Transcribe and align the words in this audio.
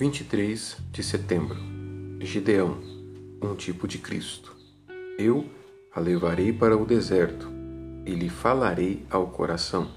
23 0.00 0.78
de 0.90 1.02
setembro. 1.02 1.58
Gideão, 2.22 2.78
um 3.42 3.54
tipo 3.54 3.86
de 3.86 3.98
Cristo. 3.98 4.56
Eu 5.18 5.44
a 5.94 6.00
levarei 6.00 6.54
para 6.54 6.74
o 6.74 6.86
deserto 6.86 7.46
e 8.06 8.14
lhe 8.14 8.30
falarei 8.30 9.04
ao 9.10 9.26
coração. 9.26 9.90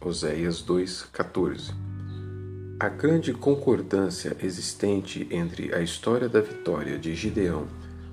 Oséias 0.00 0.62
2:14. 0.62 1.74
A 2.80 2.88
grande 2.88 3.34
concordância 3.34 4.34
existente 4.42 5.28
entre 5.30 5.74
a 5.74 5.82
história 5.82 6.26
da 6.26 6.40
vitória 6.40 6.98
de 6.98 7.14
Gideão 7.14 7.66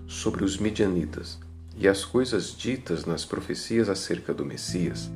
sobre 0.09 0.43
os 0.43 0.57
midianitas 0.57 1.39
e 1.77 1.87
as 1.87 2.03
coisas 2.03 2.53
ditas 2.53 3.05
nas 3.05 3.23
profecias 3.23 3.87
acerca 3.87 4.33
do 4.33 4.43
Messias 4.43 5.09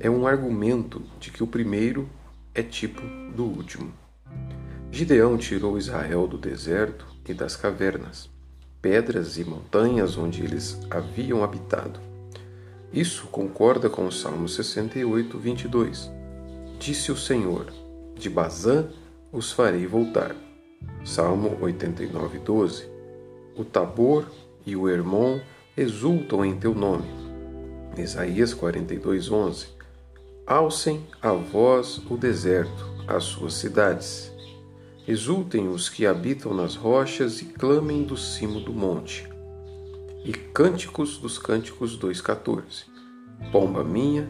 é 0.00 0.10
um 0.10 0.26
argumento 0.26 1.00
de 1.20 1.30
que 1.30 1.44
o 1.44 1.46
primeiro 1.46 2.08
é 2.52 2.60
tipo 2.60 3.02
do 3.36 3.44
último. 3.44 4.07
Gideão 4.90 5.36
tirou 5.36 5.76
Israel 5.76 6.26
do 6.26 6.38
deserto 6.38 7.06
e 7.28 7.34
das 7.34 7.54
cavernas, 7.54 8.28
pedras 8.80 9.36
e 9.36 9.44
montanhas 9.44 10.16
onde 10.16 10.42
eles 10.42 10.80
haviam 10.90 11.44
habitado. 11.44 12.00
Isso 12.92 13.26
concorda 13.26 13.90
com 13.90 14.06
o 14.06 14.12
Salmo 14.12 14.48
68, 14.48 15.38
22. 15.38 16.10
Disse 16.78 17.12
o 17.12 17.16
Senhor: 17.16 17.66
De 18.16 18.30
Bazã 18.30 18.88
os 19.30 19.52
farei 19.52 19.86
voltar. 19.86 20.34
Salmo 21.04 21.58
89, 21.60 22.38
12. 22.38 22.88
O 23.56 23.64
Tabor 23.64 24.26
e 24.64 24.74
o 24.74 24.88
Hermon 24.88 25.38
exultam 25.76 26.44
em 26.44 26.58
teu 26.58 26.74
nome. 26.74 27.06
Isaías 27.96 28.54
42, 28.54 29.30
11. 29.30 29.66
Alcem 30.46 31.06
a 31.20 31.32
voz 31.32 32.00
o 32.08 32.16
deserto, 32.16 32.88
as 33.06 33.24
suas 33.24 33.54
cidades 33.54 34.32
Exultem 35.08 35.68
os 35.68 35.88
que 35.88 36.06
habitam 36.06 36.52
nas 36.52 36.74
rochas 36.74 37.40
e 37.40 37.46
clamem 37.46 38.02
do 38.02 38.14
cimo 38.14 38.60
do 38.60 38.74
monte. 38.74 39.26
E 40.22 40.34
Cânticos 40.34 41.16
dos 41.16 41.38
Cânticos 41.38 41.98
2,14 41.98 42.84
Pomba 43.50 43.82
minha, 43.82 44.28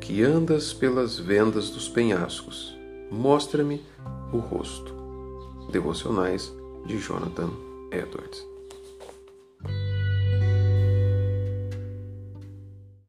que 0.00 0.22
andas 0.22 0.72
pelas 0.72 1.18
vendas 1.18 1.68
dos 1.68 1.88
penhascos, 1.88 2.78
mostra-me 3.10 3.82
o 4.32 4.38
rosto. 4.38 4.94
Devocionais 5.72 6.54
de 6.86 6.96
Jonathan 6.96 7.50
Edwards. 7.90 8.53